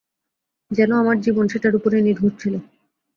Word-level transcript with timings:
যেন 0.71 0.91
আমার 1.01 1.17
জীবন 1.21 1.45
সেটার 1.47 1.73
ওপরই 1.75 2.05
নির্ভর 2.07 2.31
ছিল। 2.39 2.53